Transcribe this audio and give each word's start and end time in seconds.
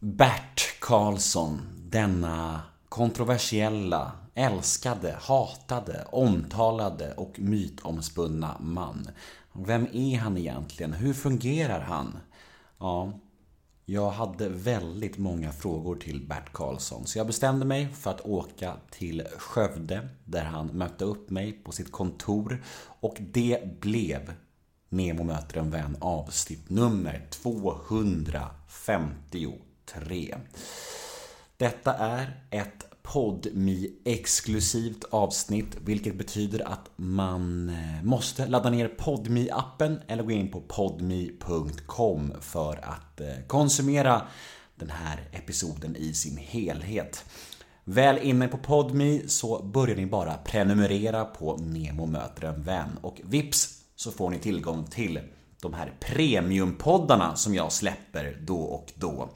Bert 0.00 0.80
Karlsson, 0.80 1.60
denna 1.76 2.62
kontroversiella, 2.88 4.12
älskade, 4.34 5.16
hatade, 5.20 6.04
omtalade 6.12 7.14
och 7.14 7.38
mytomspunna 7.38 8.56
man. 8.60 9.08
Vem 9.52 9.86
är 9.92 10.18
han 10.18 10.38
egentligen? 10.38 10.92
Hur 10.92 11.14
fungerar 11.14 11.80
han? 11.80 12.18
Ja, 12.78 13.20
jag 13.84 14.10
hade 14.10 14.48
väldigt 14.48 15.18
många 15.18 15.52
frågor 15.52 15.96
till 15.96 16.28
Bert 16.28 16.52
Karlsson 16.52 17.06
så 17.06 17.18
jag 17.18 17.26
bestämde 17.26 17.66
mig 17.66 17.88
för 17.94 18.10
att 18.10 18.20
åka 18.20 18.76
till 18.90 19.22
Skövde 19.38 20.08
där 20.24 20.44
han 20.44 20.66
mötte 20.66 21.04
upp 21.04 21.30
mig 21.30 21.52
på 21.52 21.72
sitt 21.72 21.92
kontor 21.92 22.64
och 23.00 23.16
det 23.20 23.80
blev 23.80 24.32
Nemo 24.88 25.24
möter 25.24 25.60
en 25.60 25.70
vän 25.70 25.96
avsnitt 26.00 26.70
nummer 26.70 27.26
250. 27.30 29.67
3. 29.94 30.36
Detta 31.56 31.94
är 31.94 32.42
ett 32.50 32.84
podmi 33.02 33.90
exklusivt 34.04 35.04
avsnitt 35.10 35.76
vilket 35.84 36.14
betyder 36.14 36.68
att 36.68 36.90
man 36.96 37.68
eh, 37.68 38.04
måste 38.04 38.46
ladda 38.46 38.70
ner 38.70 38.88
podmi 38.88 39.50
appen 39.52 40.00
eller 40.06 40.22
gå 40.22 40.30
in 40.30 40.50
på 40.50 40.60
podmi.com 40.60 42.32
för 42.40 42.76
att 42.84 43.20
eh, 43.20 43.46
konsumera 43.46 44.22
den 44.74 44.90
här 44.90 45.28
episoden 45.32 45.96
i 45.96 46.14
sin 46.14 46.36
helhet. 46.36 47.24
Väl 47.84 48.18
inne 48.18 48.48
på 48.48 48.58
Podmi 48.58 49.22
så 49.28 49.62
börjar 49.62 49.96
ni 49.96 50.06
bara 50.06 50.34
prenumerera 50.34 51.24
på 51.24 51.56
Nemo 51.56 52.06
möter 52.06 52.44
en 52.48 52.62
vän 52.62 52.98
och 53.00 53.20
vips 53.24 53.82
så 53.96 54.10
får 54.10 54.30
ni 54.30 54.38
tillgång 54.38 54.84
till 54.84 55.20
de 55.62 55.74
här 55.74 55.92
premiumpoddarna 56.00 57.36
som 57.36 57.54
jag 57.54 57.72
släpper 57.72 58.38
då 58.40 58.60
och 58.60 58.92
då. 58.94 59.28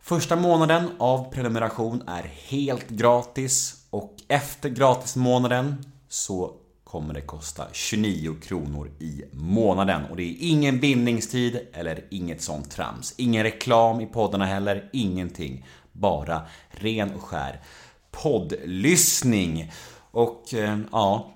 Första 0.00 0.36
månaden 0.36 0.90
av 0.98 1.32
prenumeration 1.32 2.02
är 2.06 2.22
helt 2.22 2.88
gratis 2.88 3.86
och 3.90 4.16
efter 4.28 4.68
gratismånaden 4.68 5.84
så 6.08 6.54
kommer 6.84 7.14
det 7.14 7.20
kosta 7.20 7.64
29 7.72 8.34
kronor 8.42 8.90
i 8.98 9.24
månaden 9.32 10.04
och 10.10 10.16
det 10.16 10.22
är 10.22 10.36
ingen 10.40 10.80
bindningstid 10.80 11.60
eller 11.72 12.04
inget 12.10 12.42
sånt 12.42 12.70
trams. 12.70 13.14
Ingen 13.16 13.42
reklam 13.42 14.00
i 14.00 14.06
poddarna 14.06 14.44
heller, 14.44 14.90
ingenting. 14.92 15.66
Bara 15.92 16.42
ren 16.70 17.14
och 17.14 17.22
skär 17.22 17.60
poddlyssning. 18.10 19.72
Och 20.10 20.54
eh, 20.54 20.78
ja, 20.92 21.32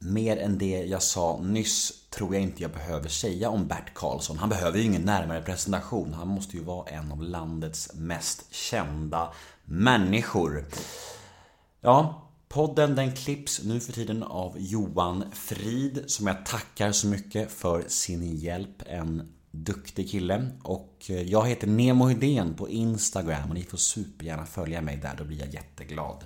mer 0.00 0.36
än 0.36 0.58
det 0.58 0.84
jag 0.84 1.02
sa 1.02 1.40
nyss 1.42 1.92
tror 2.10 2.34
jag 2.34 2.42
inte 2.42 2.62
jag 2.62 2.72
behöver 2.72 3.08
säga 3.08 3.50
om 3.50 3.66
Bert 3.66 3.94
Karlsson. 3.94 4.38
Han 4.38 4.48
behöver 4.48 4.78
ju 4.78 4.84
ingen 4.84 5.02
närmare 5.02 5.42
presentation. 5.42 6.14
Han 6.14 6.28
måste 6.28 6.56
ju 6.56 6.64
vara 6.64 6.88
en 6.88 7.12
av 7.12 7.22
landets 7.22 7.94
mest 7.94 8.54
kända 8.54 9.32
människor. 9.64 10.66
Ja, 11.80 12.28
podden 12.48 12.94
den 12.94 13.12
klipps 13.12 13.62
nu 13.64 13.80
för 13.80 13.92
tiden 13.92 14.22
av 14.22 14.54
Johan 14.58 15.24
Frid 15.32 16.04
som 16.06 16.26
jag 16.26 16.46
tackar 16.46 16.92
så 16.92 17.06
mycket 17.06 17.50
för 17.52 17.84
sin 17.88 18.36
hjälp. 18.36 18.82
En 18.86 19.32
duktig 19.50 20.10
kille. 20.10 20.50
Och 20.62 20.96
eh, 21.08 21.22
jag 21.22 21.48
heter 21.48 21.66
Nemo 21.66 22.06
Hedén 22.06 22.54
på 22.54 22.68
Instagram 22.68 23.48
och 23.48 23.54
ni 23.54 23.62
får 23.62 23.78
supergärna 23.78 24.46
följa 24.46 24.80
mig 24.80 24.96
där, 24.96 25.14
då 25.18 25.24
blir 25.24 25.38
jag 25.38 25.54
jätteglad. 25.54 26.24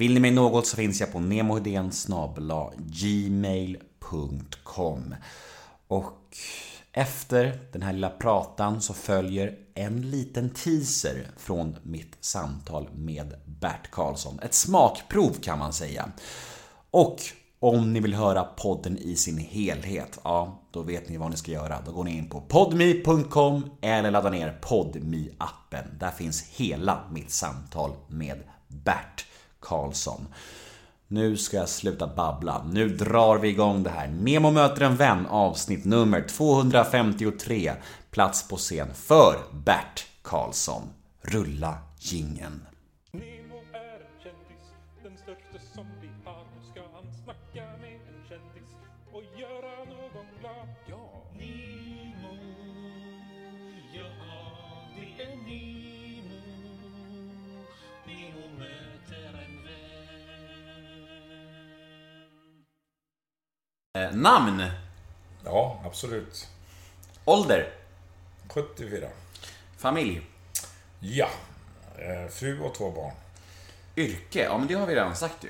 Vill 0.00 0.14
ni 0.14 0.20
mig 0.20 0.30
något 0.30 0.66
så 0.66 0.76
finns 0.76 1.00
jag 1.00 1.12
på 1.12 1.20
nemohedén 1.20 1.90
gmail.com 2.78 3.94
Och 5.88 6.36
efter 6.92 7.60
den 7.72 7.82
här 7.82 7.92
lilla 7.92 8.10
pratan 8.10 8.80
så 8.80 8.94
följer 8.94 9.54
en 9.74 10.10
liten 10.10 10.50
teaser 10.50 11.26
från 11.36 11.76
mitt 11.82 12.16
samtal 12.20 12.88
med 12.94 13.34
Bert 13.44 13.90
Karlsson. 13.90 14.40
Ett 14.42 14.54
smakprov 14.54 15.32
kan 15.32 15.58
man 15.58 15.72
säga. 15.72 16.12
Och 16.90 17.16
om 17.58 17.92
ni 17.92 18.00
vill 18.00 18.14
höra 18.14 18.44
podden 18.44 18.98
i 18.98 19.16
sin 19.16 19.38
helhet, 19.38 20.18
ja, 20.24 20.62
då 20.70 20.82
vet 20.82 21.08
ni 21.08 21.16
vad 21.16 21.30
ni 21.30 21.36
ska 21.36 21.52
göra. 21.52 21.80
Då 21.86 21.92
går 21.92 22.04
ni 22.04 22.16
in 22.16 22.28
på 22.28 22.40
podmi.com 22.40 23.70
eller 23.80 24.10
laddar 24.10 24.30
ner 24.30 24.58
podmi-appen. 24.62 25.98
Där 25.98 26.10
finns 26.10 26.42
hela 26.42 27.00
mitt 27.12 27.30
samtal 27.30 27.90
med 28.08 28.42
Bert. 28.68 29.26
Karlsson. 29.60 30.26
Nu 31.08 31.36
ska 31.36 31.56
jag 31.56 31.68
sluta 31.68 32.06
babbla. 32.06 32.66
Nu 32.72 32.88
drar 32.88 33.38
vi 33.38 33.48
igång 33.48 33.82
det 33.82 33.90
här. 33.90 34.08
Nemo 34.08 34.50
möter 34.50 34.82
en 34.82 34.96
vän 34.96 35.26
avsnitt 35.26 35.84
nummer 35.84 36.22
253. 36.28 37.72
Plats 38.10 38.48
på 38.48 38.56
scen 38.56 38.94
för 38.94 39.36
Bert 39.64 40.06
Karlsson. 40.22 40.82
Rulla 41.22 41.78
gingen. 41.98 42.62
Eh, 64.00 64.12
namn? 64.12 64.66
Ja, 65.44 65.80
absolut. 65.84 66.48
Ålder? 67.24 67.72
74. 68.48 69.08
Familj? 69.78 70.20
Ja. 71.00 71.28
Eh, 71.98 72.30
fru 72.30 72.60
och 72.60 72.74
två 72.74 72.90
barn. 72.90 73.12
Yrke? 73.96 74.42
Ja, 74.42 74.58
men 74.58 74.66
det 74.66 74.74
har 74.74 74.86
vi 74.86 74.94
redan 74.94 75.16
sagt 75.16 75.44
ju. 75.44 75.48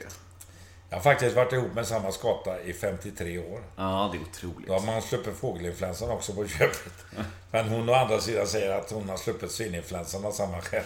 Jag 0.88 0.96
har 0.96 1.02
faktiskt 1.02 1.36
varit 1.36 1.52
ihop 1.52 1.74
med 1.74 1.86
samma 1.86 2.12
skata 2.12 2.60
i 2.62 2.72
53 2.72 3.38
år. 3.38 3.62
Ja, 3.76 4.10
det 4.12 4.18
är 4.18 4.22
otroligt. 4.22 4.68
Då 4.68 4.72
har 4.72 4.86
man 4.86 5.02
sluppit 5.02 5.36
fågelinfluensan 5.36 6.10
också 6.10 6.32
på 6.32 6.46
köpet. 6.46 6.92
Men 7.50 7.68
hon 7.68 7.88
å 7.88 7.94
andra 7.94 8.20
sidan 8.20 8.46
säger 8.46 8.78
att 8.78 8.90
hon 8.90 9.08
har 9.08 9.16
sluppit 9.16 9.52
svininfluensan 9.52 10.24
av 10.24 10.32
samma 10.32 10.60
skäl. 10.60 10.84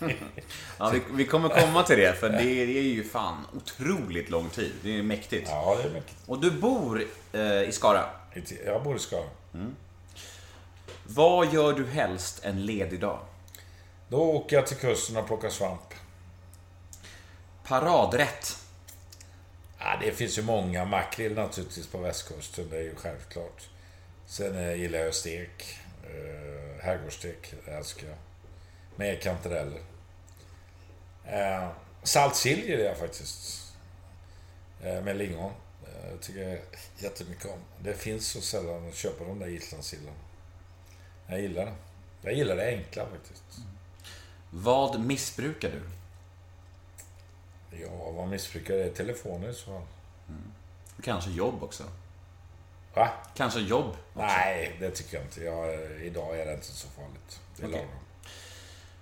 ja, 0.78 0.90
vi, 0.90 1.02
vi, 1.10 1.24
kommer 1.26 1.48
komma 1.48 1.82
till 1.82 1.98
det, 1.98 2.14
för 2.14 2.30
det, 2.30 2.38
det, 2.38 2.78
är 2.78 2.82
ju 2.82 3.04
fan 3.04 3.46
otroligt 3.56 4.30
lång 4.30 4.48
tid. 4.48 4.72
Det 4.82 4.98
är 4.98 5.02
mäktigt. 5.02 5.48
Ja, 5.48 5.76
det 5.82 5.88
är 5.88 5.92
mäktigt. 5.92 6.18
Och 6.26 6.40
du 6.40 6.50
bor 6.50 7.04
eh, 7.32 7.62
i 7.62 7.72
Skara? 7.72 8.04
Jag 8.64 8.82
bor 8.82 8.96
i 8.96 8.98
Skara. 8.98 9.28
Mm. 9.54 9.76
Vad 11.04 11.54
gör 11.54 11.72
du 11.72 11.86
helst 11.86 12.44
en 12.44 12.66
ledig 12.66 13.00
dag? 13.00 13.18
Då 14.08 14.18
åker 14.18 14.56
jag 14.56 14.66
till 14.66 14.76
kusten 14.76 15.16
och 15.16 15.26
plockar 15.26 15.48
svamp. 15.48 15.94
Paradrätt? 17.64 18.56
Ja, 19.78 19.98
det 20.00 20.12
finns 20.12 20.38
ju 20.38 20.42
många. 20.42 20.84
Makrill 20.84 21.34
naturligtvis 21.34 21.86
på 21.86 21.98
västkusten, 21.98 22.68
det 22.70 22.76
är 22.76 22.82
ju 22.82 22.94
självklart. 22.94 23.68
Sen 24.26 24.58
eh, 24.58 24.74
gillar 24.74 24.98
jag 24.98 25.14
stek. 25.14 25.78
Eh, 26.04 26.84
herrgårdsstek, 26.84 27.54
det 27.64 27.70
älskar 27.70 28.06
jag. 28.06 28.16
Med 28.96 29.22
kantareller. 29.22 29.80
Eh, 31.24 31.68
saltsill 32.02 32.58
gillar 32.58 32.84
jag 32.84 32.98
faktiskt. 32.98 33.72
Eh, 34.82 35.02
med 35.02 35.16
lingon. 35.16 35.52
Eh, 35.86 36.10
jag 36.10 36.20
tycker 36.20 36.48
jag 36.48 36.58
jättemycket 36.98 37.46
om. 37.46 37.58
Det 37.78 37.94
finns 37.94 38.28
så 38.28 38.40
sällan 38.40 38.88
att 38.88 38.94
köpa 38.94 39.24
de 39.24 39.38
där 39.38 39.48
islandssillen. 39.48 40.14
Jag 41.26 41.40
gillar 41.40 41.66
det. 41.66 41.74
Jag 42.22 42.34
gillar 42.34 42.56
det 42.56 42.66
enkla 42.66 43.06
faktiskt. 43.06 43.44
Mm. 43.56 43.68
Vad 44.50 45.00
missbrukar 45.00 45.70
du? 45.70 45.82
Ja, 47.80 48.10
vad 48.10 48.28
missbrukar 48.28 48.74
jag? 48.74 48.94
Telefoner 48.94 49.48
i 49.48 49.54
så 49.54 49.64
fall. 49.64 49.82
Mm. 50.28 50.52
Kanske 51.02 51.30
jobb 51.30 51.62
också? 51.62 51.84
Va? 52.94 53.10
Kanske 53.34 53.60
jobb 53.60 53.86
också? 53.88 54.26
Nej, 54.26 54.76
det 54.80 54.90
tycker 54.90 55.16
jag 55.16 55.26
inte. 55.26 55.44
Jag, 55.44 55.90
idag 56.00 56.40
är 56.40 56.46
det 56.46 56.54
inte 56.54 56.66
så 56.66 56.88
farligt. 56.88 57.40
Det 57.56 57.62
är 57.62 57.68
okay. 57.68 57.80
lagom. 57.80 58.05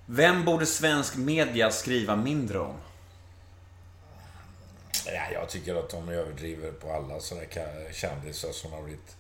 Vem 0.07 0.45
borde 0.45 0.67
svensk 0.67 1.17
media 1.17 1.71
skriva 1.71 2.17
mindre 2.17 2.59
om? 2.59 2.77
Ja, 5.07 5.23
jag 5.33 5.49
tycker 5.49 5.75
att 5.75 5.91
de 5.91 6.09
överdriver 6.09 6.73
på 6.73 6.93
alla 6.93 7.21
sådana 7.21 7.47
kändisar 7.93 8.53
som 8.53 8.73
har 8.73 8.83
blivit... 8.83 9.17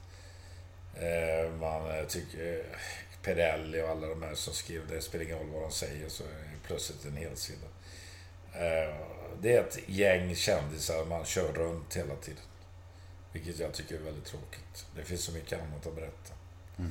Eh, 0.94 1.52
man 1.60 2.06
tycker... 2.08 2.58
Eh, 2.58 2.78
Perelli 3.25 3.82
och 3.82 3.88
alla 3.88 4.06
de 4.06 4.22
här 4.22 4.34
som 4.34 4.54
skriver, 4.54 4.94
det 4.94 5.02
spelar 5.02 5.25
ingen 5.25 5.38
roll 5.38 5.50
vad 5.50 5.62
de 5.62 5.72
säger, 5.72 6.08
så 6.08 6.25
är 6.25 6.28
det 6.28 6.66
plötsligt 6.66 7.04
en 7.04 7.16
helsida. 7.16 7.66
Eh, 8.52 8.94
det 9.40 9.56
är 9.56 9.60
ett 9.60 9.78
gäng 9.86 10.34
kändisar 10.34 11.04
man 11.04 11.25
kör 11.25 11.52
runt 11.52 11.96
hela 11.96 12.16
tiden. 12.16 12.42
Vilket 13.32 13.58
jag 13.58 13.72
tycker 13.72 13.94
är 13.94 14.00
väldigt 14.00 14.25
tråkigt. 14.25 14.86
Det 14.96 15.02
finns 15.02 15.25
så 15.25 15.32
mycket 15.32 15.60
annat 15.60 15.86
att 15.86 15.94
berätta. 15.94 16.34
Mm. 16.78 16.90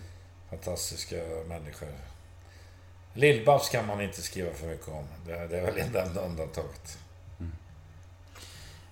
Fantastiska 0.49 1.15
människor 1.47 1.87
Lill-Babs 3.13 3.69
kan 3.69 3.87
man 3.87 4.01
inte 4.01 4.21
skriva 4.21 4.53
för 4.53 4.67
mycket 4.67 4.87
om. 4.87 5.07
Det, 5.25 5.33
är 5.33 5.47
väl 5.47 5.91
det 5.93 6.01
enda 6.01 6.21
undantaget. 6.21 6.97
Mm. 7.39 7.51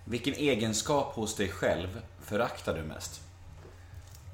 Vilken 0.06 0.34
egenskap 0.34 1.16
hos 1.16 1.36
dig 1.36 1.50
själv 1.50 2.02
föraktar 2.22 2.76
du 2.76 2.84
mest? 2.84 3.22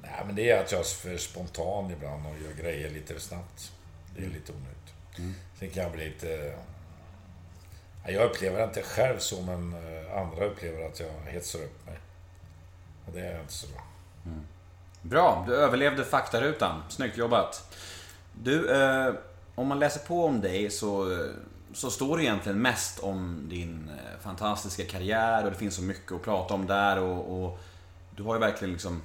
Nej, 0.02 0.22
men 0.26 0.34
det 0.34 0.50
är 0.50 0.64
att 0.64 0.72
jag 0.72 0.80
är 0.80 0.84
för 0.84 1.16
spontan 1.16 1.90
ibland 1.90 2.26
och 2.26 2.38
gör 2.42 2.52
grejer 2.52 2.90
lite 2.90 3.14
för 3.14 3.20
snabbt. 3.20 3.72
Det 4.14 4.20
är 4.20 4.24
mm. 4.24 4.34
lite 4.38 4.52
onödigt. 4.52 5.18
Mm. 5.18 5.34
Sen 5.58 5.70
kan 5.70 5.82
jag 5.82 5.92
bli 5.92 6.04
lite... 6.04 6.58
Jag 8.06 8.30
upplever 8.30 8.64
inte 8.64 8.82
själv 8.82 9.18
så, 9.18 9.42
men 9.42 9.72
eh, 9.72 10.18
andra 10.18 10.44
upplever 10.44 10.86
att 10.86 11.00
jag 11.00 11.32
hetsar 11.32 11.58
upp 11.58 11.86
mig. 11.86 11.98
Och 13.06 13.12
det 13.12 13.20
är 13.20 13.40
inte 13.40 13.52
så 13.52 13.66
bra. 13.66 13.82
Mm. 14.26 14.46
Bra, 15.02 15.44
du 15.48 15.56
överlevde 15.56 16.04
faktarutan. 16.04 16.82
Snyggt 16.88 17.16
jobbat. 17.16 17.76
Du, 18.32 18.70
eh, 18.70 19.14
om 19.58 19.66
man 19.66 19.78
läser 19.78 20.00
på 20.00 20.24
om 20.24 20.40
dig 20.40 20.70
så, 20.70 21.18
så 21.72 21.90
står 21.90 22.16
det 22.16 22.24
egentligen 22.24 22.62
mest 22.62 22.98
om 22.98 23.46
din 23.48 23.88
eh, 23.88 24.20
fantastiska 24.20 24.84
karriär 24.84 25.44
och 25.44 25.50
det 25.50 25.56
finns 25.56 25.74
så 25.74 25.82
mycket 25.82 26.12
att 26.12 26.22
prata 26.22 26.54
om 26.54 26.66
där 26.66 26.98
och, 26.98 27.44
och 27.44 27.58
du 28.16 28.22
har 28.22 28.34
ju 28.34 28.40
verkligen 28.40 28.72
liksom 28.72 29.02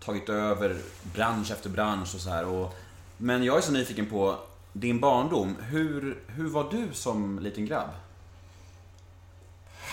tagit 0.00 0.28
över 0.28 0.76
bransch 1.02 1.50
efter 1.50 1.70
bransch 1.70 2.14
och 2.14 2.20
så 2.20 2.30
här. 2.30 2.46
Och, 2.46 2.74
men 3.16 3.44
jag 3.44 3.56
är 3.56 3.60
så 3.60 3.72
nyfiken 3.72 4.10
på 4.10 4.38
din 4.72 5.00
barndom. 5.00 5.56
Hur, 5.60 6.18
hur 6.26 6.48
var 6.48 6.70
du 6.70 6.88
som 6.92 7.38
liten 7.38 7.66
grabb? 7.66 7.90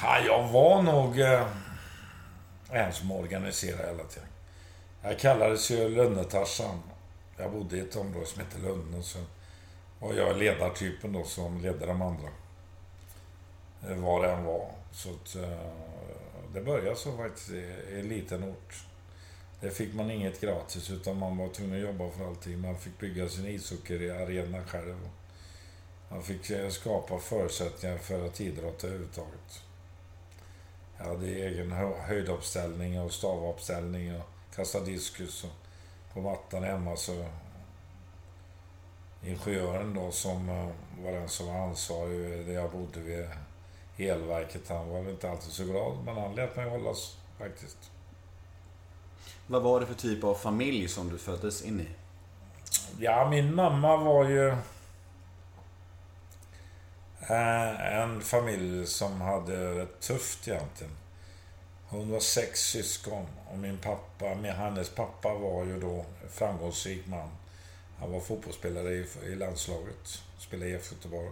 Ja, 0.01 0.19
jag 0.19 0.47
var 0.47 0.81
nog 0.81 1.19
eh, 1.19 1.47
en 2.69 2.93
som 2.93 3.11
organiserade 3.11 3.87
hela 3.87 4.03
tiden. 4.03 4.29
Jag 5.01 5.19
kallades 5.19 5.71
ju 5.71 5.89
Lönnetarsan. 5.89 6.79
Jag 7.37 7.51
bodde 7.51 7.77
i 7.77 7.79
ett 7.79 7.95
område 7.95 8.25
som 8.25 8.41
hette 8.41 8.59
Lönne. 8.59 9.03
Så 9.03 9.19
och 10.03 10.15
jag 10.15 10.37
ledartypen 10.37 11.13
då 11.13 11.23
som 11.23 11.61
ledde 11.61 11.85
de 11.85 12.01
andra. 12.01 12.29
Eh, 13.87 13.97
var 13.97 14.23
det 14.23 14.31
än 14.31 14.43
var. 14.43 14.71
Så 14.91 15.09
att, 15.09 15.35
eh, 15.35 15.69
det 16.53 16.61
började 16.61 16.95
så 16.95 17.17
faktiskt 17.17 17.49
i 17.49 17.99
en 17.99 18.07
liten 18.07 18.43
ort. 18.43 18.85
Där 19.59 19.69
fick 19.69 19.93
man 19.93 20.11
inget 20.11 20.41
gratis 20.41 20.89
utan 20.89 21.17
man 21.17 21.37
var 21.37 21.47
tvungen 21.47 21.75
att 21.75 21.81
jobba 21.81 22.11
för 22.11 22.27
allting. 22.27 22.61
Man 22.61 22.77
fick 22.77 22.99
bygga 22.99 23.29
sin 23.29 23.47
ishockeyarena 23.47 24.63
själv. 24.65 25.09
Man 26.09 26.23
fick 26.23 26.49
eh, 26.49 26.69
skapa 26.69 27.19
förutsättningar 27.19 27.97
för 27.97 28.25
att 28.25 28.41
idrotta 28.41 28.87
överhuvudtaget. 28.87 29.63
Jag 30.97 31.05
hade 31.05 31.27
egen 31.27 31.71
höjduppställning 32.07 33.01
och 33.01 33.11
stavuppställning 33.11 34.15
och 34.15 34.29
kastade 34.55 34.85
diskus. 34.85 35.43
Och 35.43 35.51
på 36.13 36.21
mattan 36.21 36.63
hemma 36.63 36.95
så... 36.95 37.25
Ingenjören 39.25 39.93
då 39.93 40.11
som 40.11 40.49
eh, 40.49 40.69
var 41.03 41.11
den 41.11 41.29
som 41.29 41.47
var 41.47 41.55
ansvarig 41.55 42.45
där 42.47 42.53
jag 42.53 42.71
bodde 42.71 42.99
vid 42.99 43.27
elverket. 44.09 44.69
Han 44.69 44.89
var 44.89 45.01
väl 45.01 45.11
inte 45.11 45.29
alltid 45.29 45.51
så 45.51 45.63
glad 45.63 45.97
men 46.05 46.17
han 46.17 46.35
lät 46.35 46.55
mig 46.55 46.69
hållas 46.69 47.17
faktiskt. 47.37 47.91
Vad 49.47 49.63
var 49.63 49.79
det 49.79 49.85
för 49.85 49.93
typ 49.93 50.23
av 50.23 50.35
familj 50.35 50.87
som 50.87 51.09
du 51.09 51.17
föddes 51.17 51.61
in 51.61 51.79
i? 51.79 51.87
Ja, 52.99 53.29
min 53.29 53.55
mamma 53.55 53.97
var 53.97 54.25
ju 54.25 54.49
eh, 57.29 57.99
en 58.01 58.21
familj 58.21 58.87
som 58.87 59.21
hade 59.21 59.73
det 59.73 59.99
tufft 59.99 60.47
egentligen. 60.47 60.93
Hon 61.87 62.11
var 62.11 62.19
sex 62.19 62.59
syskon 62.59 63.25
och 63.51 63.57
min 63.57 63.77
pappa, 63.77 64.25
hennes 64.25 64.89
pappa 64.89 65.33
var 65.33 65.65
ju 65.65 65.79
då 65.79 66.05
framgångsrik 66.29 67.07
man. 67.07 67.29
Han 68.03 68.11
var 68.11 68.19
fotbollsspelare 68.19 68.93
i, 68.93 69.05
i 69.25 69.35
landslaget, 69.35 70.23
spelade 70.37 70.69
i 70.69 70.73
Göteborg 70.73 71.31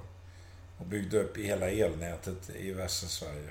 och 0.77 0.85
byggde 0.85 1.19
upp 1.19 1.37
hela 1.37 1.69
elnätet 1.69 2.49
i 2.49 2.71
västra 2.71 3.09
Sverige. 3.09 3.49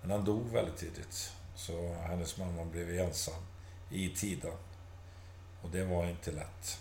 Men 0.00 0.10
han 0.10 0.24
dog 0.24 0.52
väldigt 0.52 0.76
tidigt. 0.76 1.32
Så 1.56 1.94
hennes 1.94 2.36
mamma 2.36 2.64
blev 2.64 3.00
ensam 3.00 3.42
i 3.90 4.08
tiden. 4.08 4.52
Och 5.62 5.70
det 5.70 5.84
var 5.84 6.06
inte 6.06 6.32
lätt. 6.32 6.80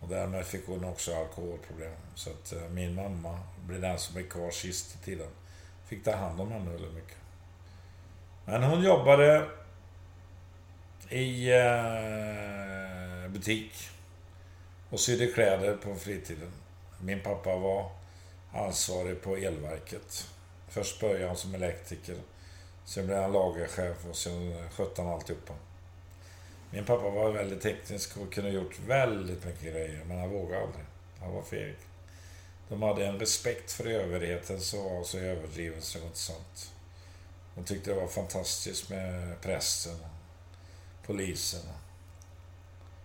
Och 0.00 0.08
därmed 0.08 0.46
fick 0.46 0.66
hon 0.66 0.84
också 0.84 1.14
alkoholproblem. 1.14 1.96
Så 2.14 2.30
att 2.30 2.52
eh, 2.52 2.68
min 2.68 2.94
mamma 2.94 3.38
blev 3.66 3.80
den 3.80 3.98
som 3.98 4.14
blev 4.14 4.28
kvar 4.28 4.50
sist 4.50 4.94
i 4.94 5.04
tiden. 5.04 5.30
Fick 5.86 6.04
ta 6.04 6.16
hand 6.16 6.40
om 6.40 6.52
henne 6.52 6.70
väldigt 6.70 6.94
mycket. 6.94 7.16
Men 8.44 8.62
hon 8.62 8.82
jobbade 8.82 9.48
i 11.08 11.52
eh, 11.52 13.28
butik 13.30 13.91
och 14.92 15.00
sydde 15.00 15.26
kläder 15.26 15.76
på 15.76 15.94
fritiden. 15.94 16.52
Min 17.00 17.20
pappa 17.20 17.56
var 17.56 17.90
ansvarig 18.52 19.22
på 19.22 19.36
elverket. 19.36 20.28
Först 20.68 21.00
började 21.00 21.26
han 21.26 21.36
som 21.36 21.54
elektriker 21.54 22.16
Sen 22.84 23.06
blev 23.06 23.18
han 23.18 23.32
lagerchef 23.32 24.06
och 24.10 24.16
sen 24.16 24.68
skötte 24.70 25.02
han 25.02 25.12
alltihopa. 25.12 25.54
Min 26.70 26.84
pappa 26.84 27.10
var 27.10 27.30
väldigt 27.30 27.62
teknisk 27.62 28.16
och 28.16 28.32
kunde 28.32 28.50
gjort 28.50 28.78
väldigt 28.86 29.44
mycket 29.44 29.62
grejer, 29.62 30.04
men 30.04 30.18
han 30.18 30.30
vågade 30.30 30.62
aldrig. 30.62 30.84
Han 31.20 31.34
var 31.34 31.42
feg. 31.42 31.76
De 32.68 32.82
hade 32.82 33.06
en 33.06 33.18
respekt 33.18 33.72
för 33.72 33.86
överheten 33.86 34.60
som 34.60 34.84
var 34.84 35.04
så 35.04 35.18
överdriven 35.18 35.82
så 35.82 35.98
inte 35.98 36.18
sant. 36.18 36.72
De 37.54 37.64
tyckte 37.64 37.90
det 37.90 38.00
var 38.00 38.08
fantastiskt 38.08 38.90
med 38.90 39.40
prästen, 39.40 39.96
polisen. 41.06 41.62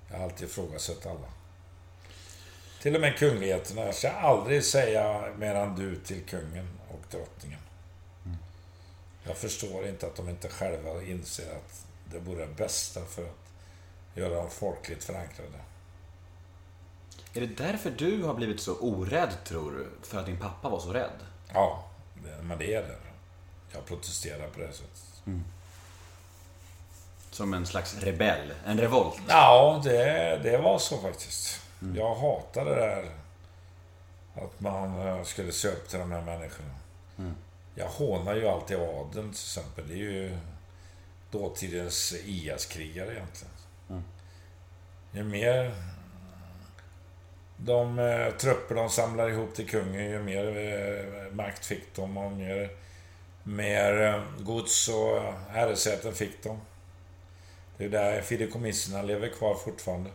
Jag 0.10 0.18
har 0.18 0.24
alltid 0.24 0.48
ifrågasatt 0.48 1.06
alla. 1.06 1.37
Till 2.82 2.96
och 2.96 3.02
med 3.02 3.18
kungligheterna. 3.18 3.86
Jag 3.86 3.96
ska 3.96 4.12
aldrig 4.12 4.64
säga 4.64 5.34
mer 5.38 5.56
än 5.56 5.76
du 5.76 5.96
till 5.96 6.26
kungen 6.26 6.70
och 6.90 7.02
drottningen. 7.12 7.60
Jag 9.24 9.38
förstår 9.38 9.88
inte 9.88 10.08
att 10.08 10.16
de 10.16 10.30
inte 10.30 10.50
själva 10.50 11.04
inser 11.04 11.56
att 11.56 11.86
det 12.12 12.20
vore 12.20 12.46
det 12.46 12.54
bästa 12.54 13.06
för 13.06 13.24
att 13.24 13.52
göra 14.14 14.36
dem 14.36 14.50
folkligt 14.50 15.04
förankrade. 15.04 15.60
Är 17.34 17.42
det 17.42 17.48
därför 17.48 17.92
du 17.92 18.24
har 18.24 18.34
blivit 18.34 18.60
så 18.60 18.76
orädd, 18.76 19.30
tror 19.46 19.72
du? 19.72 20.08
För 20.08 20.20
att 20.20 20.26
din 20.26 20.38
pappa 20.38 20.70
var 20.70 20.80
så 20.80 20.94
rädd? 20.94 21.20
Ja, 21.54 21.84
det, 22.24 22.44
men 22.44 22.58
det 22.58 22.74
är 22.74 22.82
det. 22.82 22.98
Jag 23.72 23.86
protesterar 23.86 24.48
på 24.48 24.60
det 24.60 24.74
sättet. 24.74 25.22
Mm. 25.26 25.44
Som 27.32 27.54
en 27.54 27.66
slags 27.66 27.98
rebell? 27.98 28.54
En 28.66 28.80
revolt? 28.80 29.22
Ja, 29.28 29.82
det, 29.84 30.40
det 30.44 30.58
var 30.58 30.80
så 30.80 30.98
faktiskt. 30.98 31.62
Mm. 31.82 31.96
Jag 31.96 32.16
hatade 32.16 32.70
det 32.70 32.76
där 32.76 33.10
att 34.36 34.60
man 34.60 35.08
eh, 35.08 35.24
skulle 35.24 35.52
se 35.52 35.68
upp 35.68 35.90
till 35.90 36.00
de 36.00 36.12
här 36.12 36.22
människorna. 36.22 36.76
Mm. 37.18 37.36
Jag 37.76 37.88
hånar 37.88 38.36
ju 38.36 38.48
alltid 38.48 38.78
adeln 38.78 39.32
till 39.32 39.32
exempel. 39.32 39.88
Det 39.88 39.94
är 39.94 39.98
ju 39.98 40.38
dåtidens 41.32 42.14
IS-krigare 42.26 43.14
egentligen. 43.14 43.54
Mm. 43.90 44.04
Ju 45.12 45.24
mer 45.24 45.72
de 47.58 48.00
eh, 48.00 48.32
trupper 48.32 48.76
de 48.76 48.90
samlar 48.90 49.30
ihop 49.30 49.56
till 49.56 49.70
kungen, 49.70 50.10
ju 50.10 50.24
mer 50.24 50.58
eh, 50.58 51.34
makt 51.34 51.66
fick 51.66 51.96
de 51.96 52.18
och 52.18 52.32
mer, 52.32 52.70
mer 53.44 54.02
eh, 54.02 54.44
gods 54.44 54.90
och 54.90 55.34
herresäten 55.50 56.14
fick 56.14 56.44
de. 56.44 56.62
Det 57.78 57.86
är 57.86 57.90
där 57.90 58.22
fideikommisserna 58.22 59.02
lever 59.02 59.30
kvar 59.30 59.56
fortfarande. 59.56 60.10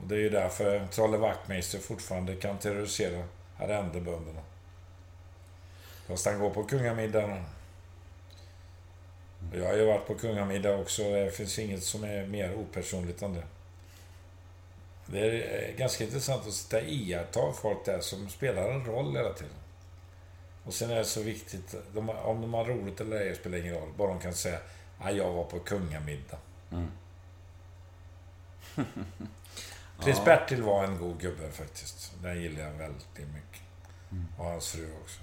Och 0.00 0.08
det 0.08 0.14
är 0.14 0.18
ju 0.18 0.30
därför 0.30 0.86
Trolle 0.86 1.16
Wachtmeister 1.16 1.78
fortfarande 1.78 2.36
kan 2.36 2.58
terrorisera 2.58 3.24
arrendebönderna. 3.58 4.40
Fast 6.08 6.26
han 6.26 6.38
går 6.38 6.50
på 6.50 6.64
kungamiddagen. 6.64 7.44
Jag 9.54 9.66
har 9.66 9.76
ju 9.76 9.84
varit 9.84 10.06
på 10.06 10.14
kungamiddag 10.14 10.76
också. 10.76 11.02
Det 11.02 11.30
finns 11.30 11.58
inget 11.58 11.84
som 11.84 12.04
är 12.04 12.26
mer 12.26 12.54
opersonligt 12.54 13.22
än 13.22 13.34
det. 13.34 13.44
Det 15.06 15.18
är 15.18 15.76
ganska 15.76 16.04
intressant 16.04 16.46
att 16.46 16.52
sitta 16.52 16.76
och 16.76 16.82
iaktta 16.82 17.52
folk 17.52 17.84
där 17.84 18.00
som 18.00 18.28
spelar 18.28 18.70
en 18.70 18.84
roll 18.84 19.16
hela 19.16 19.32
tiden. 19.32 19.54
Och 20.64 20.74
sen 20.74 20.90
är 20.90 20.96
det 20.96 21.04
så 21.04 21.22
viktigt, 21.22 21.74
de, 21.94 22.10
om 22.10 22.40
de 22.40 22.54
har 22.54 22.64
roligt 22.64 23.00
eller 23.00 23.16
ej 23.16 23.34
spelar 23.34 23.58
ingen 23.58 23.74
roll. 23.74 23.92
Bara 23.96 24.08
de 24.08 24.20
kan 24.20 24.34
säga 24.34 24.58
att 24.98 25.16
jag 25.16 25.32
var 25.32 25.44
på 25.44 25.58
kungamiddag. 25.58 26.38
Mm. 26.70 26.90
Prins 30.00 30.18
ja. 30.18 30.24
Bertil 30.24 30.62
var 30.62 30.84
en 30.84 30.98
god 30.98 31.20
gubbe 31.20 31.50
faktiskt. 31.50 32.12
Den 32.22 32.42
gillar 32.42 32.64
jag 32.64 32.72
väldigt 32.72 33.18
mycket. 33.18 33.62
Mm. 34.12 34.26
Och 34.38 34.44
hans 34.44 34.68
fru 34.68 34.88
också. 35.02 35.20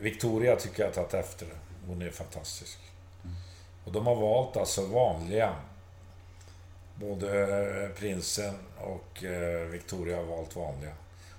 Victoria 0.00 0.56
tycker 0.56 0.82
jag 0.82 0.88
har 0.88 0.94
tagit 0.94 1.14
efter 1.14 1.46
det. 1.46 1.58
Hon 1.86 2.02
är 2.02 2.10
fantastisk. 2.10 2.78
Mm. 3.24 3.36
Och 3.84 3.92
de 3.92 4.06
har 4.06 4.14
valt 4.14 4.56
alltså 4.56 4.86
vanliga. 4.86 5.56
Både 6.94 7.42
eh, 7.84 7.90
prinsen 7.90 8.54
och 8.78 9.24
eh, 9.24 9.66
Victoria 9.66 10.16
har 10.16 10.24
valt 10.24 10.56
vanliga. 10.56 10.92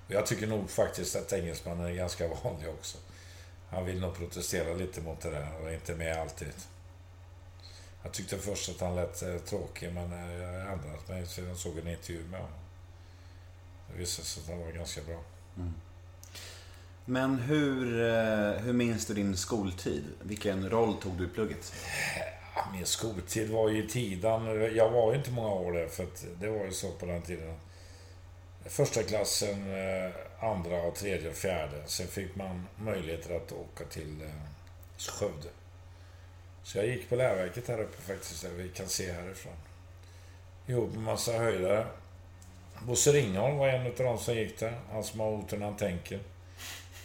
Och 0.06 0.12
jag 0.12 0.26
tycker 0.26 0.46
nog 0.46 0.70
faktiskt 0.70 1.16
att 1.16 1.32
engelsmannen 1.32 1.86
är 1.86 1.94
ganska 1.94 2.28
vanlig 2.44 2.68
också. 2.68 2.98
Han 3.70 3.84
vill 3.84 4.00
nog 4.00 4.14
protestera 4.14 4.74
lite 4.74 5.00
mot 5.00 5.20
det 5.20 5.30
där 5.30 5.48
och 5.62 5.68
är 5.68 5.74
inte 5.74 5.94
med 5.94 6.16
alltid. 6.16 6.52
Jag 8.02 8.12
tyckte 8.12 8.38
först 8.38 8.68
att 8.68 8.80
han 8.80 8.94
lät 8.94 9.22
eh, 9.22 9.36
tråkig 9.36 9.92
men 9.92 10.10
jag 10.10 10.46
har 10.46 10.72
ändrat 10.72 11.08
mig 11.08 11.26
sedan 11.26 11.48
jag 11.48 11.56
såg 11.56 11.78
en 11.78 11.88
intervju 11.88 12.24
med 12.24 12.40
honom. 12.40 12.58
Det 13.92 13.98
visade 13.98 14.26
sig 14.26 14.42
att 14.42 14.48
han 14.48 14.58
var 14.58 14.72
ganska 14.72 15.02
bra. 15.02 15.20
Mm. 15.56 15.74
Men 17.04 17.38
hur, 17.38 18.08
eh, 18.08 18.52
hur 18.52 18.72
minns 18.72 19.06
du 19.06 19.14
din 19.14 19.36
skoltid? 19.36 20.04
Vilken 20.22 20.70
roll 20.70 20.96
tog 20.96 21.18
du 21.18 21.24
i 21.24 21.28
plugget? 21.28 21.72
Min 22.72 22.86
skoltid 22.86 23.50
var 23.50 23.68
ju 23.68 23.84
i 23.84 23.88
tiden. 23.88 24.46
Jag 24.76 24.90
var 24.90 25.12
ju 25.12 25.18
inte 25.18 25.30
många 25.30 25.54
år 25.54 25.72
där 25.72 25.88
för 25.88 26.04
att 26.04 26.24
det 26.40 26.48
var 26.48 26.64
ju 26.64 26.72
så 26.72 26.90
på 26.90 27.06
den 27.06 27.22
tiden. 27.22 27.54
första 28.64 29.02
klassen, 29.02 29.70
eh, 29.74 30.12
andra, 30.40 30.82
och 30.82 30.94
tredje 30.94 31.28
och 31.28 31.36
fjärde. 31.36 31.82
Sen 31.86 32.06
fick 32.06 32.36
man 32.36 32.66
möjligheter 32.76 33.36
att 33.36 33.52
åka 33.52 33.84
till 33.84 34.22
eh, 34.22 34.28
Skövde. 34.98 35.48
Så 36.62 36.78
jag 36.78 36.86
gick 36.86 37.08
på 37.08 37.16
Lärverket 37.16 37.68
här 37.68 37.80
uppe 37.80 38.02
faktiskt, 38.02 38.42
där 38.42 38.50
vi 38.50 38.68
kan 38.68 38.88
se 38.88 39.12
härifrån. 39.12 39.52
Ihop 40.66 40.92
med 40.94 41.02
massa 41.02 41.32
höjdare. 41.32 41.86
Bosse 42.82 43.12
Ringholm 43.12 43.56
var 43.56 43.68
en 43.68 43.86
av 43.86 43.92
de 43.96 44.18
som 44.18 44.34
gick 44.34 44.58
där. 44.58 44.80
Han 44.92 45.04
som 45.04 45.20
har 45.20 45.30
oturen 45.30 45.62
han 45.62 45.76
tänker. 45.76 46.20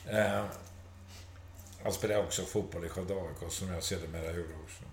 Eh, 0.09 0.45
han 1.83 1.93
spelade 1.93 2.23
också 2.23 2.41
fotboll 2.45 2.85
i 2.85 2.89
Skövde 2.89 3.13
AIK 3.13 3.51
som 3.51 3.73
jag 3.73 3.83
sedermera 3.83 4.31
gjorde 4.31 4.53
också. 4.63 4.83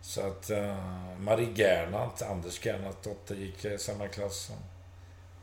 Så 0.00 0.20
att 0.20 0.50
eh, 0.50 0.76
Marie 1.18 1.54
Gernandt, 1.54 2.22
Anders 2.22 2.64
Gernandts 2.64 2.98
dotter, 3.02 3.34
gick 3.34 3.64
i 3.64 3.78
samma 3.78 4.08
klass 4.08 4.36
som 4.36 4.56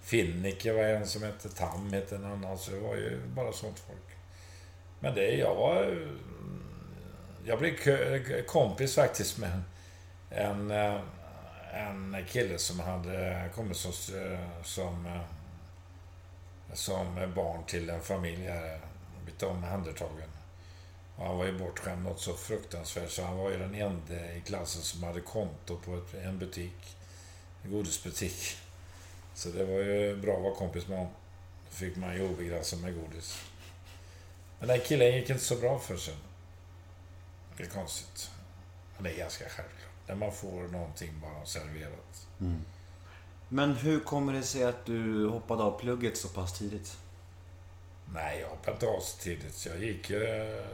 Finnike 0.02 0.74
var 0.74 0.84
en 0.84 1.08
som 1.08 1.24
hette 1.24 1.50
Tam, 1.50 1.94
hette 1.94 2.16
en 2.16 2.26
annan. 2.26 2.58
Så 2.58 2.72
det 2.72 2.80
var 2.80 2.96
ju 2.96 3.22
bara 3.36 3.54
sånt 3.54 3.80
folk. 3.80 4.18
Men 5.00 5.16
det, 5.16 5.32
jag 5.32 5.56
var... 5.56 6.08
Jag 7.46 7.60
blev 7.60 7.76
kompis 8.46 8.96
faktiskt 8.96 9.38
med 9.38 9.62
en, 10.30 10.72
eh, 10.72 11.02
en 11.74 12.26
kille 12.28 12.58
som 12.58 12.80
hade 12.80 13.50
kommit 13.56 13.78
som, 13.78 13.92
eh, 14.16 14.64
som, 14.64 15.06
eh, 15.06 15.22
som 16.74 17.34
barn 17.36 17.64
till 17.66 17.90
en 17.90 18.02
familj 18.02 18.46
här. 18.46 18.80
Blivit 19.24 19.44
omhändertagen. 19.44 20.30
Och 21.16 21.26
han 21.26 21.38
var 21.38 21.46
ju 21.46 21.58
bortskämd 21.58 22.04
något 22.04 22.20
så 22.20 22.34
fruktansvärt 22.34 23.10
så 23.10 23.24
han 23.24 23.38
var 23.38 23.52
ju 23.52 23.58
den 23.58 23.76
enda 23.76 24.34
i 24.36 24.42
klassen 24.46 24.82
som 24.82 25.04
hade 25.04 25.22
konto 25.22 25.78
på 25.86 25.98
ett, 25.98 26.14
en 26.14 26.40
butik. 26.40 26.98
En 27.64 27.72
godisbutik. 27.72 28.58
Så 29.34 29.50
det 29.50 29.66
var 29.66 29.80
ju 29.80 30.16
bra 30.16 30.36
att 30.36 30.44
vara 30.44 30.56
kompis 30.56 30.88
med 30.88 30.98
honom. 30.98 31.14
Då 31.70 31.76
fick 31.76 31.96
man 31.96 32.16
ju 32.16 32.30
obegränsat 32.30 32.80
med 32.80 32.96
godis. 32.96 33.42
Men 34.60 34.68
den 34.68 34.80
killen 34.80 35.16
gick 35.16 35.30
inte 35.30 35.44
så 35.44 35.56
bra 35.56 35.80
för 35.80 35.98
sig. 35.98 36.16
Det 37.58 37.64
är 37.64 37.68
konstigt. 37.68 38.32
Det 39.00 39.10
är 39.14 39.18
ganska 39.18 39.44
självklart. 39.44 39.90
När 40.08 40.16
man 40.16 40.32
får 40.32 40.68
någonting 40.68 41.22
bara 41.22 41.46
serverat. 41.46 42.28
Mm. 42.40 42.62
Men 43.50 43.76
hur 43.76 44.00
kommer 44.00 44.34
det 44.34 44.44
sig 44.44 44.64
att 44.64 44.86
du 44.86 45.28
hoppade 45.28 45.64
av 45.64 45.80
plugget 45.80 46.18
så 46.18 46.28
pass 46.28 46.60
tidigt? 46.60 46.98
Nej, 48.14 48.40
jag 48.40 48.50
hoppade 48.50 48.72
inte 48.72 48.88
av 48.88 49.00
så 49.00 49.18
tidigt. 49.18 49.66
Jag 49.66 49.84
gick... 49.84 50.10
Eh, 50.10 50.66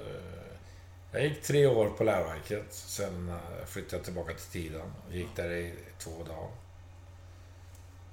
jag 1.12 1.24
gick 1.24 1.42
tre 1.42 1.68
år 1.68 1.90
på 1.90 2.04
Lärarverket. 2.04 2.74
Sen 2.74 3.30
eh, 3.30 3.66
flyttade 3.66 3.96
jag 3.96 4.06
tillbaka 4.06 4.34
till 4.34 4.62
Tidan. 4.62 4.94
Gick 5.12 5.36
där 5.36 5.52
i 5.52 5.74
två 5.98 6.12
dagar. 6.24 6.50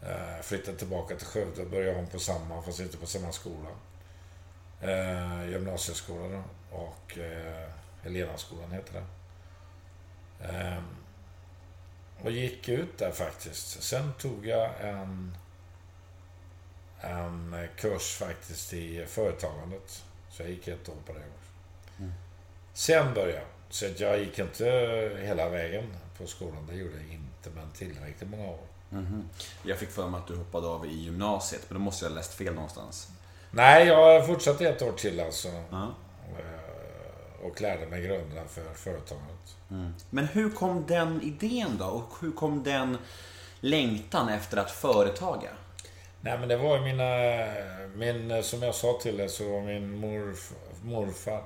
Eh, 0.02 0.42
flyttade 0.42 0.78
tillbaka 0.78 1.16
till 1.16 1.26
Skövde 1.26 1.62
och 1.62 1.70
började 1.70 1.98
om 1.98 2.06
på 2.06 2.18
samma, 2.18 2.62
fast 2.62 2.80
inte 2.80 2.96
på 2.96 3.06
samma 3.06 3.32
skola. 3.32 3.68
Gymnasieskolan 5.50 6.42
och 6.70 7.18
Helenaskolan 8.06 8.72
heter 8.72 8.92
det. 8.92 9.04
Eh, 10.48 10.82
och 12.24 12.30
gick 12.30 12.68
ut 12.68 12.98
där 12.98 13.10
faktiskt. 13.10 13.82
Sen 13.82 14.12
tog 14.18 14.46
jag 14.46 14.70
en, 14.80 15.36
en 17.00 17.68
kurs 17.76 18.16
faktiskt 18.16 18.72
i 18.72 19.06
företagandet. 19.06 20.04
Så 20.30 20.42
jag 20.42 20.50
gick 20.50 20.68
ett 20.68 20.88
år 20.88 20.94
på 21.06 21.12
det 21.12 21.18
också. 21.18 21.52
Mm. 21.98 22.12
Sen 22.74 23.14
började 23.14 23.32
jag. 23.32 23.46
Så 23.68 23.86
jag 23.98 24.18
gick 24.18 24.38
inte 24.38 24.64
hela 25.22 25.48
vägen 25.48 25.96
på 26.18 26.26
skolan. 26.26 26.66
Det 26.66 26.74
gjorde 26.74 26.96
jag 26.96 27.12
inte, 27.12 27.50
men 27.54 27.70
tillräckligt 27.72 28.30
många 28.30 28.46
år. 28.46 28.66
Mm. 28.92 29.28
Jag 29.62 29.78
fick 29.78 29.90
för 29.90 30.08
mig 30.08 30.20
att 30.20 30.26
du 30.26 30.36
hoppade 30.36 30.66
av 30.66 30.86
i 30.86 30.94
gymnasiet, 30.94 31.62
men 31.68 31.78
då 31.78 31.84
måste 31.84 32.04
jag 32.04 32.10
ha 32.10 32.16
läst 32.16 32.34
fel 32.34 32.54
någonstans. 32.54 33.08
Nej, 33.50 33.86
jag 33.86 34.26
fortsatte 34.26 34.68
ett 34.68 34.82
år 34.82 34.92
till 34.92 35.20
alltså. 35.20 35.48
Mm. 35.48 35.90
Och 37.42 37.60
lärde 37.60 37.86
mig 37.86 38.02
grunderna 38.02 38.48
för 38.48 38.74
företaget. 38.74 39.56
Mm. 39.70 39.94
Men 40.10 40.26
hur 40.26 40.50
kom 40.50 40.84
den 40.86 41.22
idén 41.22 41.76
då? 41.78 41.84
Och 41.84 42.12
hur 42.20 42.32
kom 42.32 42.62
den 42.62 42.98
längtan 43.60 44.28
efter 44.28 44.56
att 44.56 44.70
företaga? 44.70 45.50
Nej, 46.20 46.38
men 46.38 46.48
det 46.48 46.56
var 46.56 46.76
ju 46.78 46.82
mina... 46.82 47.12
Min, 47.94 48.42
som 48.42 48.62
jag 48.62 48.74
sa 48.74 48.98
till 49.02 49.16
dig 49.16 49.28
så 49.28 49.50
var 49.50 49.60
min 49.62 49.98
morf, 49.98 50.52
morfar 50.82 51.44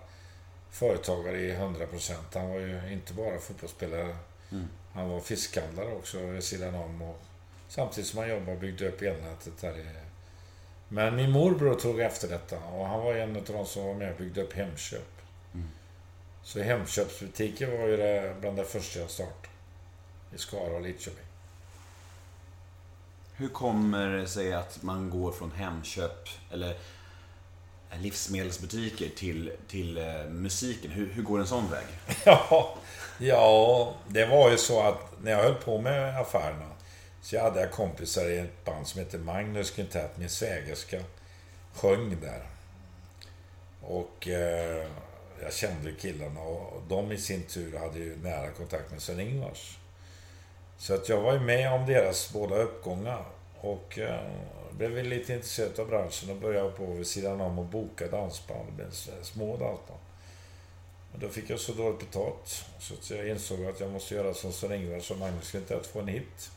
företagare 0.71 1.41
i 1.41 1.53
100%. 1.53 2.13
Han 2.35 2.49
var 2.49 2.59
ju 2.59 2.93
inte 2.93 3.13
bara 3.13 3.39
fotbollsspelare. 3.39 4.17
Mm. 4.51 4.69
Han 4.93 5.09
var 5.09 5.21
fiskhandlare 5.21 5.95
också 5.95 6.19
vid 6.19 6.45
sidan 6.45 6.75
om. 6.75 7.03
Och 7.03 7.23
Samtidigt 7.71 8.11
som 8.11 8.19
han 8.19 8.29
jobbade 8.29 8.53
och 8.53 8.59
byggde 8.59 8.89
upp 8.89 9.03
elnätet 9.03 9.61
där 9.61 9.79
i... 9.79 9.85
Men 10.89 11.17
min 11.17 11.31
morbror 11.31 11.75
tog 11.75 12.01
efter 12.01 12.29
detta 12.29 12.59
och 12.59 12.87
han 12.87 13.01
var 13.01 13.15
en 13.15 13.37
av 13.37 13.43
de 13.43 13.67
som 13.67 13.87
var 13.87 13.95
med 13.95 14.11
och 14.11 14.19
byggde 14.19 14.43
upp 14.43 14.53
Hemköp. 14.53 15.20
Så 16.43 16.61
Hemköpsbutiker 16.61 17.79
var 17.79 17.87
ju 17.87 17.97
det 17.97 18.37
bland 18.41 18.57
det 18.57 18.65
första 18.65 19.01
jag 19.01 19.11
startade. 19.11 19.49
I 20.35 20.39
Skara 20.39 20.75
och 20.75 20.83
Lidköping. 20.83 21.25
Hur 23.35 23.49
kommer 23.49 24.09
det 24.09 24.27
sig 24.27 24.53
att 24.53 24.83
man 24.83 25.11
går 25.11 25.33
från 25.33 25.53
Hemköp, 25.53 26.29
eller 26.53 26.77
livsmedelsbutiker, 27.99 29.09
till, 29.17 29.53
till 29.69 29.99
eh, 29.99 30.25
musiken? 30.25 30.91
Hur, 30.91 31.13
hur 31.13 31.23
går 31.23 31.39
en 31.39 31.47
sån 31.47 31.71
väg? 31.71 31.87
Ja, 32.25 32.75
ja, 33.19 33.95
det 34.09 34.27
var 34.27 34.51
ju 34.51 34.57
så 34.57 34.83
att 34.83 35.23
när 35.23 35.31
jag 35.31 35.43
höll 35.43 35.55
på 35.55 35.81
med 35.81 36.21
affärerna 36.21 36.71
så 37.23 37.37
jag 37.37 37.43
hade 37.43 37.67
kompisar 37.67 38.31
i 38.31 38.39
ett 38.39 38.65
band 38.65 38.87
som 38.87 39.01
heter 39.01 39.19
Magnus 39.19 39.71
Quintet, 39.71 40.17
min 40.17 40.31
svägerska, 40.31 41.01
sjöng 41.75 42.21
där. 42.21 42.43
Och 43.81 44.29
eh, 44.29 44.87
jag 45.43 45.53
kände 45.53 45.93
killarna 45.93 46.41
och 46.41 46.83
de 46.89 47.13
i 47.13 47.19
sin 47.19 47.43
tur 47.43 47.79
hade 47.79 47.99
ju 47.99 48.17
nära 48.17 48.51
kontakt 48.51 48.91
med 48.91 49.03
Sven-Ingvars. 49.03 49.79
Så 50.79 50.95
att 50.95 51.09
jag 51.09 51.21
var 51.21 51.33
ju 51.33 51.41
med 51.41 51.73
om 51.73 51.87
deras 51.87 52.33
båda 52.33 52.57
uppgångar. 52.57 53.25
Och 53.61 53.99
eh, 53.99 54.21
blev 54.73 55.05
lite 55.05 55.33
intresserad 55.33 55.81
av 55.81 55.89
branschen 55.89 56.31
och 56.31 56.37
började 56.37 56.71
på 56.71 56.87
vid 56.87 57.07
sidan 57.07 57.41
om 57.41 57.59
och 57.59 57.65
boka 57.65 58.07
dansband, 58.07 58.83
små 59.23 59.57
dansband. 59.57 60.01
Men 61.13 61.21
då 61.21 61.29
fick 61.29 61.51
jag 61.51 61.61
så 61.61 61.73
dåligt 61.73 61.99
betalt 61.99 62.65
så 62.79 62.95
att 62.95 63.11
jag 63.11 63.29
insåg 63.29 63.65
att 63.65 63.81
jag 63.81 63.91
måste 63.91 64.15
göra 64.15 64.35
som 64.35 64.53
Sven-Ingvars 64.53 65.11
och 65.11 65.19
Magnus 65.19 65.51
Quintet, 65.51 65.87
få 65.87 66.01
en 66.01 66.09
hit. 66.09 66.51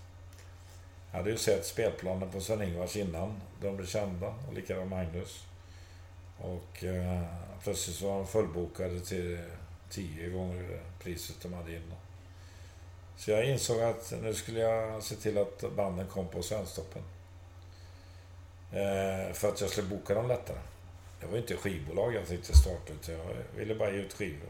Jag 1.12 1.18
hade 1.18 1.32
ju 1.32 1.38
sett 1.38 1.66
spelplanen 1.66 2.30
på 2.30 2.42
Sven-Ingvars 2.42 2.98
innan 2.98 3.42
de 3.62 3.78
blev 3.78 3.88
kända, 3.88 4.28
och 4.48 4.54
likadant 4.54 4.90
Magnus. 4.90 5.44
Och 6.44 6.84
eh, 6.84 7.22
plötsligt 7.64 8.02
var 8.02 8.18
de 8.18 8.28
fullbokade 8.28 9.00
till 9.00 9.40
tio 9.90 10.30
gånger 10.30 10.80
priset 11.00 11.42
de 11.42 11.54
hade 11.54 11.72
innan. 11.72 11.98
Så 13.18 13.32
jag 13.32 13.46
insåg 13.46 13.82
att 13.82 14.14
nu 14.22 14.34
skulle 14.34 14.60
jag 14.60 15.04
se 15.04 15.16
till 15.16 15.38
att 15.38 15.64
banden 15.76 16.08
kom 16.08 16.28
på 16.28 16.44
Svensktoppen. 16.44 17.04
Eh, 18.72 19.34
för 19.34 19.50
att 19.50 19.62
jag 19.62 19.70
skulle 19.70 19.88
boka 19.88 20.14
dem 20.14 20.28
lättare. 20.28 20.60
Det 21.20 21.26
var 21.26 21.38
inte 21.38 21.56
skivbolag 21.56 22.14
jag 22.14 22.28
tänkte 22.28 22.58
starta, 22.58 22.94
utan 22.94 23.16
jag 23.16 23.36
ville 23.56 23.76
bara 23.76 23.92
ge 23.92 23.98
ut 23.98 24.14
skivor. 24.14 24.50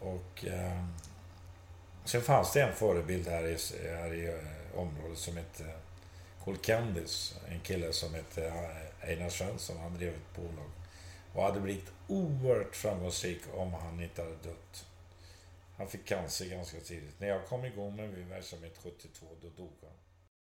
Och... 0.00 0.44
Eh, 0.46 0.84
sen 2.04 2.22
fanns 2.22 2.52
det 2.52 2.62
en 2.62 2.72
förebild 2.74 3.28
här 3.28 3.46
i, 3.46 3.58
här 3.88 4.14
i 4.14 4.26
eh, 4.26 4.78
området 4.80 5.18
som 5.18 5.36
hette 5.36 5.64
Cool 6.46 6.58
En 7.48 7.60
kille 7.62 7.92
som 7.92 8.14
hette 8.14 8.46
eh, 8.46 9.08
Einar 9.10 9.28
Svensson. 9.28 9.76
Han 9.76 9.94
drev 9.98 10.14
ett 10.14 10.36
bolag. 10.36 10.70
Och 11.32 11.42
hade 11.42 11.60
blivit 11.60 11.92
oerhört 12.08 12.76
framgångsrik 12.76 13.40
om 13.54 13.74
han 13.74 14.00
inte 14.00 14.22
hade 14.22 14.36
dött. 14.36 14.86
Han 15.76 15.88
fick 15.88 16.04
cancer 16.04 16.46
ganska 16.46 16.80
tidigt. 16.80 17.20
När 17.20 17.28
jag 17.28 17.46
kom 17.46 17.64
igång 17.64 17.96
med 17.96 18.10
min 18.10 18.28
verksamhet 18.28 18.78
72, 18.82 19.26
då 19.42 19.48
dog 19.48 19.72
han. 19.82 19.90